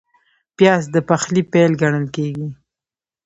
[0.57, 2.47] پیاز د پخلي پیل ګڼل کېږي